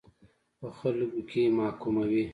په 0.59 0.67
خلکو 0.79 1.19
کې 1.29 1.41
محکوموي. 1.59 2.23